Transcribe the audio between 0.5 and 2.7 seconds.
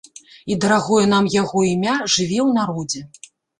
І дарагое нам яго імя жыве ў